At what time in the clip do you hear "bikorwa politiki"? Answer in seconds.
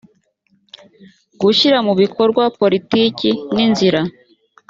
2.01-3.29